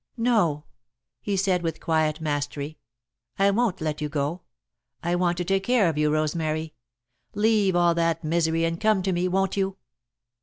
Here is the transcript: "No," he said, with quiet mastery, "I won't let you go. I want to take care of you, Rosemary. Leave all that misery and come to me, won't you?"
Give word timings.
"No," 0.17 0.63
he 1.21 1.37
said, 1.37 1.61
with 1.61 1.79
quiet 1.79 2.19
mastery, 2.21 2.79
"I 3.37 3.51
won't 3.51 3.81
let 3.81 4.01
you 4.01 4.09
go. 4.09 4.41
I 5.03 5.13
want 5.13 5.37
to 5.37 5.45
take 5.45 5.63
care 5.63 5.87
of 5.89 5.95
you, 5.95 6.11
Rosemary. 6.11 6.73
Leave 7.35 7.75
all 7.75 7.93
that 7.93 8.23
misery 8.23 8.65
and 8.65 8.81
come 8.81 9.03
to 9.03 9.13
me, 9.13 9.27
won't 9.27 9.57
you?" 9.57 9.77